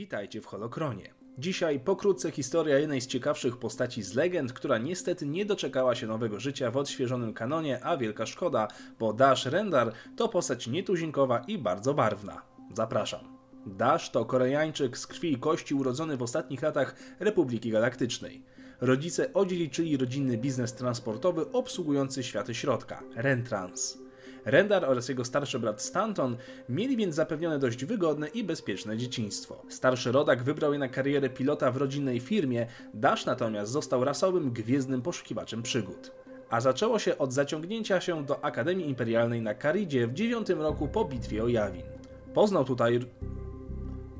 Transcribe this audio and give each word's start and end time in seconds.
Witajcie 0.00 0.40
w 0.40 0.46
Holokronie. 0.46 1.14
Dzisiaj 1.38 1.80
pokrótce 1.80 2.30
historia 2.30 2.78
jednej 2.78 3.00
z 3.00 3.06
ciekawszych 3.06 3.56
postaci 3.56 4.02
z 4.02 4.14
legend, 4.14 4.52
która 4.52 4.78
niestety 4.78 5.26
nie 5.26 5.44
doczekała 5.44 5.94
się 5.94 6.06
nowego 6.06 6.40
życia 6.40 6.70
w 6.70 6.76
odświeżonym 6.76 7.34
kanonie, 7.34 7.84
a 7.84 7.96
wielka 7.96 8.26
szkoda, 8.26 8.68
bo 8.98 9.12
Dash 9.12 9.46
Rendar 9.46 9.92
to 10.16 10.28
postać 10.28 10.66
nietuzinkowa 10.66 11.44
i 11.48 11.58
bardzo 11.58 11.94
barwna. 11.94 12.42
Zapraszam. 12.74 13.20
Dash 13.66 14.10
to 14.10 14.24
Koreańczyk 14.24 14.98
z 14.98 15.06
krwi 15.06 15.32
i 15.32 15.38
kości 15.38 15.74
urodzony 15.74 16.16
w 16.16 16.22
ostatnich 16.22 16.62
latach 16.62 16.96
Republiki 17.18 17.70
Galaktycznej. 17.70 18.42
Rodzice 18.80 19.32
odziedziczyli 19.32 19.96
rodzinny 19.96 20.38
biznes 20.38 20.74
transportowy 20.74 21.52
obsługujący 21.52 22.22
światy 22.22 22.54
środka, 22.54 23.02
Rentrans. 23.16 23.98
Rendar 24.44 24.84
oraz 24.84 25.08
jego 25.08 25.24
starszy 25.24 25.58
brat 25.58 25.82
Stanton 25.82 26.36
mieli 26.68 26.96
więc 26.96 27.14
zapewnione 27.14 27.58
dość 27.58 27.84
wygodne 27.84 28.28
i 28.28 28.44
bezpieczne 28.44 28.96
dzieciństwo. 28.96 29.62
Starszy 29.68 30.12
rodak 30.12 30.42
wybrał 30.42 30.78
na 30.78 30.88
karierę 30.88 31.28
pilota 31.28 31.70
w 31.70 31.76
rodzinnej 31.76 32.20
firmie, 32.20 32.66
Dash 32.94 33.26
natomiast 33.26 33.72
został 33.72 34.04
rasowym, 34.04 34.52
gwiezdnym 34.52 35.02
poszukiwaczem 35.02 35.62
przygód. 35.62 36.12
A 36.50 36.60
zaczęło 36.60 36.98
się 36.98 37.18
od 37.18 37.32
zaciągnięcia 37.32 38.00
się 38.00 38.24
do 38.24 38.44
Akademii 38.44 38.88
Imperialnej 38.88 39.42
na 39.42 39.54
Karidzie 39.54 40.06
w 40.06 40.14
dziewiątym 40.14 40.60
roku 40.60 40.88
po 40.88 41.04
bitwie 41.04 41.44
o 41.44 41.48
Jawin. 41.48 41.86
Poznał 42.34 42.64
tutaj 42.64 43.00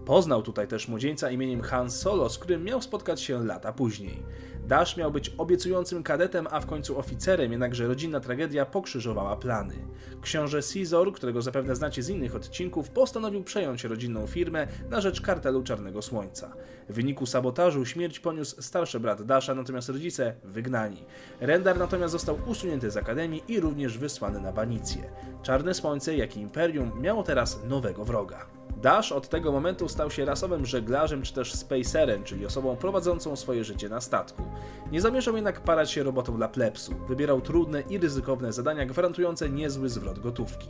Poznał 0.04 0.42
tutaj 0.42 0.68
też 0.68 0.88
młodzieńca 0.88 1.30
imieniem 1.30 1.62
Han 1.62 1.90
Solo, 1.90 2.28
z 2.28 2.38
którym 2.38 2.64
miał 2.64 2.82
spotkać 2.82 3.20
się 3.20 3.44
lata 3.44 3.72
później. 3.72 4.22
Dash 4.70 4.96
miał 4.96 5.10
być 5.10 5.32
obiecującym 5.38 6.02
kadetem, 6.02 6.46
a 6.50 6.60
w 6.60 6.66
końcu 6.66 6.98
oficerem, 6.98 7.50
jednakże 7.52 7.86
rodzinna 7.86 8.20
tragedia 8.20 8.66
pokrzyżowała 8.66 9.36
plany. 9.36 9.74
Książę 10.22 10.60
Caesar, 10.74 11.12
którego 11.12 11.42
zapewne 11.42 11.76
znacie 11.76 12.02
z 12.02 12.08
innych 12.08 12.36
odcinków, 12.36 12.90
postanowił 12.90 13.44
przejąć 13.44 13.84
rodzinną 13.84 14.26
firmę 14.26 14.66
na 14.90 15.00
rzecz 15.00 15.20
kartelu 15.20 15.62
Czarnego 15.62 16.02
Słońca. 16.02 16.52
W 16.88 16.94
wyniku 16.94 17.26
sabotażu 17.26 17.86
śmierć 17.86 18.20
poniósł 18.20 18.62
starszy 18.62 19.00
brat 19.00 19.22
Dasha, 19.22 19.54
natomiast 19.54 19.88
rodzice 19.88 20.34
wygnani. 20.44 21.04
Rendar 21.40 21.78
natomiast 21.78 22.12
został 22.12 22.38
usunięty 22.46 22.90
z 22.90 22.96
akademii 22.96 23.42
i 23.48 23.60
również 23.60 23.98
wysłany 23.98 24.40
na 24.40 24.52
banicję. 24.52 25.10
Czarne 25.42 25.74
Słońce, 25.74 26.16
jak 26.16 26.36
i 26.36 26.40
Imperium, 26.40 27.00
miało 27.00 27.22
teraz 27.22 27.64
nowego 27.64 28.04
wroga. 28.04 28.60
Dash 28.82 29.12
od 29.12 29.28
tego 29.28 29.52
momentu 29.52 29.88
stał 29.88 30.10
się 30.10 30.24
rasowym 30.24 30.66
żeglarzem 30.66 31.22
czy 31.22 31.34
też 31.34 31.54
spacerem, 31.54 32.24
czyli 32.24 32.46
osobą 32.46 32.76
prowadzącą 32.76 33.36
swoje 33.36 33.64
życie 33.64 33.88
na 33.88 34.00
statku. 34.00 34.42
Nie 34.92 35.00
zamierzał 35.00 35.34
jednak 35.34 35.60
parać 35.60 35.90
się 35.90 36.02
robotą 36.02 36.36
dla 36.36 36.48
plepsu. 36.48 36.94
Wybierał 37.08 37.40
trudne 37.40 37.80
i 37.80 37.98
ryzykowne 37.98 38.52
zadania 38.52 38.86
gwarantujące 38.86 39.50
niezły 39.50 39.88
zwrot 39.88 40.18
gotówki. 40.18 40.68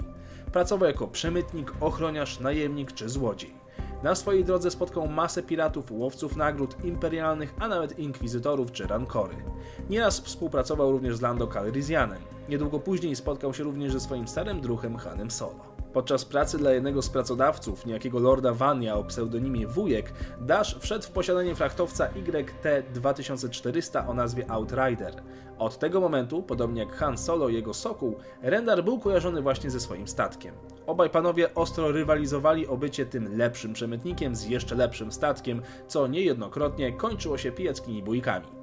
Pracował 0.52 0.88
jako 0.88 1.06
przemytnik, 1.06 1.72
ochroniarz, 1.80 2.40
najemnik 2.40 2.92
czy 2.92 3.08
złodziej. 3.08 3.54
Na 4.02 4.14
swojej 4.14 4.44
drodze 4.44 4.70
spotkał 4.70 5.08
masę 5.08 5.42
piratów, 5.42 5.92
łowców 5.92 6.36
nagród 6.36 6.84
imperialnych, 6.84 7.54
a 7.58 7.68
nawet 7.68 7.98
inkwizytorów 7.98 8.72
czy 8.72 8.86
rankory. 8.86 9.34
Nieraz 9.90 10.20
współpracował 10.20 10.92
również 10.92 11.16
z 11.16 11.20
Lando 11.20 11.46
Calrissianem. 11.46 12.22
Niedługo 12.48 12.78
później 12.78 13.16
spotkał 13.16 13.54
się 13.54 13.64
również 13.64 13.92
ze 13.92 14.00
swoim 14.00 14.28
starym 14.28 14.60
druhem 14.60 14.96
Hanem 14.96 15.30
Solo. 15.30 15.69
Podczas 15.92 16.24
pracy 16.24 16.58
dla 16.58 16.72
jednego 16.72 17.02
z 17.02 17.08
pracodawców, 17.08 17.86
niejakiego 17.86 18.18
Lorda 18.18 18.54
Vania 18.54 18.96
o 18.96 19.04
pseudonimie 19.04 19.66
Wujek, 19.66 20.12
Dash 20.40 20.76
wszedł 20.80 21.04
w 21.04 21.10
posiadanie 21.10 21.54
frachtowca 21.54 22.08
YT-2400 22.08 24.08
o 24.08 24.14
nazwie 24.14 24.50
Outrider. 24.50 25.22
Od 25.58 25.78
tego 25.78 26.00
momentu, 26.00 26.42
podobnie 26.42 26.82
jak 26.82 26.96
Han 26.96 27.18
Solo 27.18 27.48
i 27.48 27.54
jego 27.54 27.74
Sokół, 27.74 28.16
Rendar 28.42 28.84
był 28.84 28.98
kojarzony 28.98 29.42
właśnie 29.42 29.70
ze 29.70 29.80
swoim 29.80 30.08
statkiem. 30.08 30.54
Obaj 30.86 31.10
panowie 31.10 31.54
ostro 31.54 31.92
rywalizowali 31.92 32.66
o 32.66 32.76
bycie 32.76 33.06
tym 33.06 33.36
lepszym 33.36 33.72
przemytnikiem 33.72 34.36
z 34.36 34.46
jeszcze 34.46 34.74
lepszym 34.74 35.12
statkiem, 35.12 35.62
co 35.88 36.06
niejednokrotnie 36.06 36.92
kończyło 36.92 37.38
się 37.38 37.52
pijackimi 37.52 38.02
bójkami. 38.02 38.59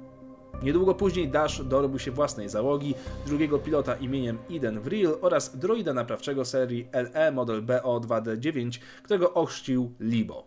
Niedługo 0.62 0.94
później 0.94 1.28
Dash 1.28 1.62
dorobił 1.64 1.98
się 1.98 2.10
własnej 2.10 2.48
załogi, 2.48 2.94
drugiego 3.26 3.58
pilota 3.58 3.94
imieniem 3.94 4.38
Eden 4.50 4.80
Vril 4.80 5.10
oraz 5.20 5.58
droida 5.58 5.94
naprawczego 5.94 6.44
serii 6.44 6.88
LE 7.14 7.32
model 7.32 7.66
BO2D9, 7.66 8.78
którego 9.02 9.34
ochrzcił 9.34 9.92
Libo. 10.00 10.44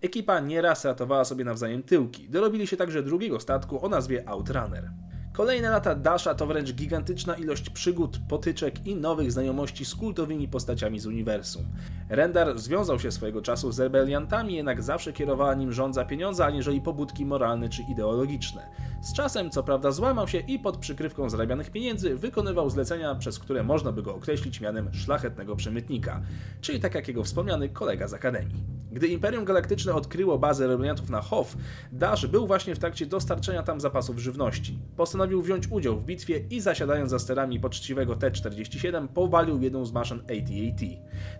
Ekipa 0.00 0.40
nieraz 0.40 0.84
ratowała 0.84 1.24
sobie 1.24 1.44
nawzajem 1.44 1.82
tyłki. 1.82 2.28
Dorobili 2.28 2.66
się 2.66 2.76
także 2.76 3.02
drugiego 3.02 3.40
statku 3.40 3.86
o 3.86 3.88
nazwie 3.88 4.28
Outrunner. 4.28 4.90
Kolejne 5.36 5.70
lata 5.70 5.94
Dasha 5.94 6.34
to 6.34 6.46
wręcz 6.46 6.72
gigantyczna 6.72 7.34
ilość 7.34 7.70
przygód, 7.70 8.18
potyczek 8.28 8.86
i 8.86 8.94
nowych 8.94 9.32
znajomości 9.32 9.84
z 9.84 9.94
kultowymi 9.94 10.48
postaciami 10.48 11.00
z 11.00 11.06
uniwersum. 11.06 11.64
Rendar 12.08 12.58
związał 12.58 12.98
się 12.98 13.12
swojego 13.12 13.42
czasu 13.42 13.72
z 13.72 13.80
rebeliantami, 13.80 14.54
jednak 14.54 14.82
zawsze 14.82 15.12
kierowała 15.12 15.54
nim 15.54 15.72
rządza 15.72 16.04
pieniądza, 16.04 16.46
aniżeli 16.46 16.80
pobudki 16.80 17.26
moralne 17.26 17.68
czy 17.68 17.82
ideologiczne. 17.82 18.66
Z 19.02 19.12
czasem, 19.12 19.50
co 19.50 19.62
prawda, 19.62 19.90
złamał 19.90 20.28
się 20.28 20.38
i 20.38 20.58
pod 20.58 20.76
przykrywką 20.76 21.30
zarabianych 21.30 21.70
pieniędzy 21.70 22.16
wykonywał 22.16 22.70
zlecenia, 22.70 23.14
przez 23.14 23.38
które 23.38 23.62
można 23.62 23.92
by 23.92 24.02
go 24.02 24.14
określić 24.14 24.60
mianem 24.60 24.94
szlachetnego 24.94 25.56
przemytnika, 25.56 26.22
czyli 26.60 26.80
tak 26.80 26.94
jak 26.94 27.08
jego 27.08 27.24
wspomniany 27.24 27.68
kolega 27.68 28.08
z 28.08 28.14
Akademii. 28.14 28.76
Gdy 28.92 29.06
Imperium 29.06 29.44
Galaktyczne 29.44 29.94
odkryło 29.94 30.38
bazę 30.38 30.66
rebeliantów 30.66 31.10
na 31.10 31.20
Hoth, 31.20 31.56
Dash 31.92 32.26
był 32.26 32.46
właśnie 32.46 32.74
w 32.74 32.78
trakcie 32.78 33.06
dostarczenia 33.06 33.62
tam 33.62 33.80
zapasów 33.80 34.18
żywności. 34.18 34.78
Postanowił 34.96 35.25
wziąć 35.26 35.68
udział 35.70 35.96
w 35.98 36.04
bitwie 36.04 36.38
i 36.50 36.60
zasiadając 36.60 37.10
za 37.10 37.18
sterami 37.18 37.60
poczciwego 37.60 38.16
T-47 38.16 39.08
powalił 39.08 39.62
jedną 39.62 39.84
z 39.84 39.92
maszyn 39.92 40.18
AT-AT. 40.18 40.80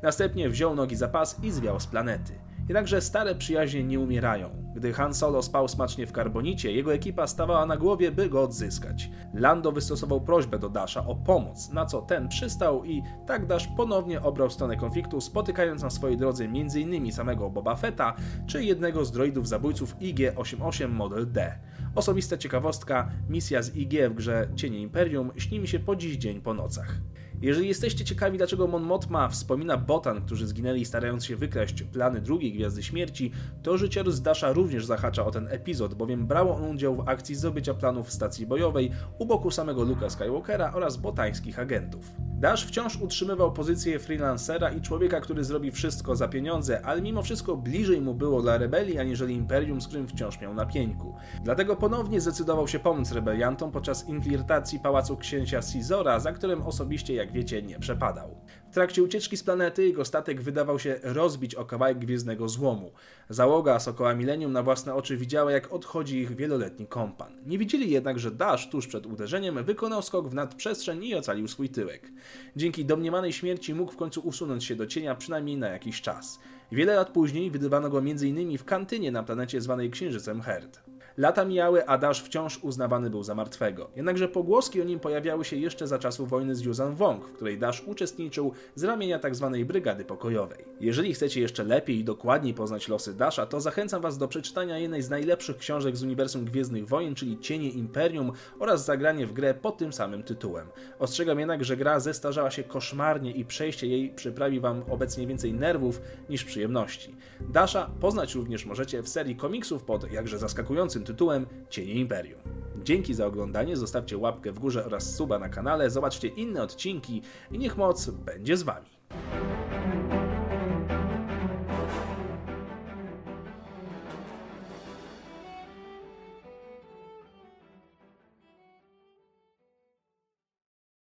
Następnie 0.02 0.50
wziął 0.50 0.74
nogi 0.74 0.96
za 0.96 1.08
pas 1.08 1.44
i 1.44 1.50
zwiał 1.50 1.80
z 1.80 1.86
planety. 1.86 2.32
Jednakże 2.68 3.00
stare 3.00 3.34
przyjaźnie 3.34 3.84
nie 3.84 4.00
umierają. 4.00 4.50
Gdy 4.74 4.92
Han 4.92 5.14
Solo 5.14 5.42
spał 5.42 5.68
smacznie 5.68 6.06
w 6.06 6.12
karbonicie, 6.12 6.72
jego 6.72 6.94
ekipa 6.94 7.26
stawała 7.26 7.66
na 7.66 7.76
głowie, 7.76 8.10
by 8.10 8.28
go 8.28 8.42
odzyskać. 8.42 9.10
Lando 9.34 9.72
wystosował 9.72 10.20
prośbę 10.20 10.58
do 10.58 10.68
Dasha 10.68 11.06
o 11.06 11.14
pomoc, 11.14 11.72
na 11.72 11.86
co 11.86 12.02
ten 12.02 12.28
przystał 12.28 12.84
i 12.84 13.02
tak 13.26 13.46
Dash 13.46 13.68
ponownie 13.76 14.22
obrał 14.22 14.50
stronę 14.50 14.76
konfliktu, 14.76 15.20
spotykając 15.20 15.82
na 15.82 15.90
swojej 15.90 16.16
drodze 16.16 16.44
m.in. 16.44 17.12
samego 17.12 17.50
Boba 17.50 17.76
Fetta 17.76 18.14
czy 18.46 18.64
jednego 18.64 19.04
z 19.04 19.12
droidów 19.12 19.48
zabójców 19.48 19.96
IG-88 19.96 20.88
Model 20.88 21.32
D. 21.32 21.58
Osobista 21.96 22.36
ciekawostka, 22.36 23.10
misja 23.28 23.62
z 23.62 23.76
IG 23.76 23.92
w 24.10 24.14
grze 24.14 24.48
Cienie 24.56 24.80
Imperium 24.80 25.30
śni 25.36 25.60
mi 25.60 25.68
się 25.68 25.78
po 25.78 25.96
dziś 25.96 26.16
dzień 26.16 26.40
po 26.40 26.54
nocach. 26.54 26.94
Jeżeli 27.42 27.68
jesteście 27.68 28.04
ciekawi, 28.04 28.38
dlaczego 28.38 28.66
Mon 28.66 28.82
Mothma 28.82 29.28
wspomina 29.28 29.76
Botan, 29.76 30.22
którzy 30.26 30.46
zginęli 30.46 30.84
starając 30.84 31.24
się 31.24 31.36
wykraść 31.36 31.82
plany 31.82 32.20
drugiej 32.20 32.52
Gwiazdy 32.52 32.82
Śmierci, 32.82 33.32
to 33.62 33.78
życiorys 33.78 34.20
Dasha 34.20 34.52
również 34.52 34.86
zahacza 34.86 35.26
o 35.26 35.30
ten 35.30 35.48
epizod, 35.50 35.94
bowiem 35.94 36.26
brało 36.26 36.56
on 36.56 36.64
udział 36.64 36.96
w 36.96 37.08
akcji 37.08 37.34
zdobycia 37.34 37.74
planów 37.74 38.08
w 38.08 38.12
stacji 38.12 38.46
bojowej 38.46 38.90
u 39.18 39.26
boku 39.26 39.50
samego 39.50 39.84
Luka 39.84 40.10
Skywalkera 40.10 40.72
oraz 40.74 40.96
botańskich 40.96 41.58
agentów. 41.58 42.10
Dash 42.38 42.64
wciąż 42.66 42.96
utrzymywał 42.96 43.52
pozycję 43.52 43.98
freelancera 43.98 44.70
i 44.70 44.80
człowieka, 44.80 45.20
który 45.20 45.44
zrobi 45.44 45.70
wszystko 45.70 46.16
za 46.16 46.28
pieniądze, 46.28 46.86
ale 46.86 47.02
mimo 47.02 47.22
wszystko 47.22 47.56
bliżej 47.56 48.00
mu 48.00 48.14
było 48.14 48.42
dla 48.42 48.58
rebelii, 48.58 48.98
aniżeli 48.98 49.34
imperium, 49.34 49.80
z 49.80 49.86
którym 49.86 50.08
wciąż 50.08 50.40
miał 50.40 50.54
na 50.54 50.66
pieńku. 50.66 51.14
Dlatego 51.44 51.76
ponownie 51.76 52.20
zdecydował 52.20 52.68
się 52.68 52.78
pomóc 52.78 53.12
rebeliantom 53.12 53.72
podczas 53.72 54.08
infiltracji 54.08 54.80
pałacu 54.80 55.16
księcia 55.16 55.60
Caesara, 55.72 56.20
za 56.20 56.32
którym 56.32 56.62
osobiście, 56.62 57.14
jak 57.14 57.32
wiecie, 57.32 57.62
nie 57.62 57.78
przepadał. 57.78 58.40
W 58.70 58.74
trakcie 58.74 59.02
ucieczki 59.02 59.36
z 59.36 59.42
planety 59.42 59.86
jego 59.86 60.04
statek 60.04 60.42
wydawał 60.42 60.78
się 60.78 61.00
rozbić 61.02 61.54
o 61.54 61.64
kawałek 61.64 61.98
gwiezdnego 61.98 62.48
złomu. 62.48 62.92
Załoga 63.28 63.80
Sokoła 63.80 64.14
Millennium 64.14 64.52
na 64.52 64.62
własne 64.62 64.94
oczy 64.94 65.16
widziała, 65.16 65.52
jak 65.52 65.72
odchodzi 65.72 66.18
ich 66.18 66.36
wieloletni 66.36 66.86
kompan. 66.86 67.32
Nie 67.46 67.58
widzieli 67.58 67.90
jednak, 67.90 68.18
że 68.18 68.30
Dash 68.30 68.70
tuż 68.70 68.86
przed 68.86 69.06
uderzeniem 69.06 69.64
wykonał 69.64 70.02
skok 70.02 70.28
w 70.28 70.34
nadprzestrzeń 70.34 71.04
i 71.04 71.14
ocalił 71.14 71.48
swój 71.48 71.68
tyłek. 71.68 72.12
Dzięki 72.56 72.84
domniemanej 72.84 73.32
śmierci 73.32 73.74
mógł 73.74 73.92
w 73.92 73.96
końcu 73.96 74.20
usunąć 74.20 74.64
się 74.64 74.76
do 74.76 74.86
cienia 74.86 75.14
przynajmniej 75.14 75.56
na 75.56 75.68
jakiś 75.68 76.02
czas. 76.02 76.38
Wiele 76.72 76.94
lat 76.94 77.10
później 77.10 77.50
wydywano 77.50 77.90
go 77.90 77.98
m.in. 77.98 78.58
w 78.58 78.64
kantynie 78.64 79.12
na 79.12 79.22
planecie 79.22 79.60
zwanej 79.60 79.90
Księżycem 79.90 80.40
Herd. 80.40 80.80
Lata 81.18 81.44
mijały, 81.44 81.86
a 81.86 81.98
Dash 81.98 82.22
wciąż 82.22 82.58
uznawany 82.62 83.10
był 83.10 83.22
za 83.22 83.34
martwego. 83.34 83.90
Jednakże 83.96 84.28
pogłoski 84.28 84.82
o 84.82 84.84
nim 84.84 85.00
pojawiały 85.00 85.44
się 85.44 85.56
jeszcze 85.56 85.86
za 85.86 85.98
czasów 85.98 86.28
wojny 86.28 86.54
z 86.54 86.60
Yuzan 86.60 86.94
Wong, 86.94 87.24
w 87.24 87.32
której 87.32 87.58
Dash 87.58 87.82
uczestniczył 87.86 88.52
z 88.74 88.84
ramienia 88.84 89.18
tzw. 89.18 89.50
Tak 89.52 89.64
Brygady 89.64 90.04
Pokojowej. 90.04 90.64
Jeżeli 90.80 91.14
chcecie 91.14 91.40
jeszcze 91.40 91.64
lepiej 91.64 91.98
i 91.98 92.04
dokładniej 92.04 92.54
poznać 92.54 92.88
losy 92.88 93.14
Dasha, 93.14 93.46
to 93.46 93.60
zachęcam 93.60 94.02
Was 94.02 94.18
do 94.18 94.28
przeczytania 94.28 94.78
jednej 94.78 95.02
z 95.02 95.10
najlepszych 95.10 95.56
książek 95.56 95.96
z 95.96 96.02
uniwersum 96.02 96.44
Gwiezdnych 96.44 96.88
Wojen, 96.88 97.14
czyli 97.14 97.38
Cienie 97.38 97.70
Imperium 97.70 98.32
oraz 98.58 98.84
zagranie 98.84 99.26
w 99.26 99.32
grę 99.32 99.54
pod 99.54 99.78
tym 99.78 99.92
samym 99.92 100.22
tytułem. 100.22 100.66
Ostrzegam 100.98 101.38
jednak, 101.38 101.64
że 101.64 101.76
gra 101.76 102.00
zestarzała 102.00 102.50
się 102.50 102.64
koszmarnie 102.64 103.30
i 103.30 103.44
przejście 103.44 103.86
jej 103.86 104.10
przyprawi 104.10 104.60
Wam 104.60 104.82
obecnie 104.90 105.26
więcej 105.26 105.54
nerwów 105.54 106.00
niż 106.28 106.44
przyjemności. 106.44 107.14
Dasha 107.40 107.90
poznać 108.00 108.34
również 108.34 108.66
możecie 108.66 109.02
w 109.02 109.08
serii 109.08 109.36
komiksów 109.36 109.84
pod 109.84 110.12
jakże 110.12 110.38
zaskakującym 110.38 111.05
tytułem 111.06 111.46
Cienie 111.70 111.94
Imperium. 111.94 112.40
Dzięki 112.84 113.14
za 113.14 113.26
oglądanie, 113.26 113.76
zostawcie 113.76 114.18
łapkę 114.18 114.52
w 114.52 114.58
górze 114.58 114.84
oraz 114.84 115.14
suba 115.14 115.38
na 115.38 115.48
kanale, 115.48 115.90
zobaczcie 115.90 116.28
inne 116.28 116.62
odcinki 116.62 117.22
i 117.50 117.58
niech 117.58 117.76
moc 117.76 118.10
będzie 118.10 118.56
z 118.56 118.62
Wami. 118.62 118.95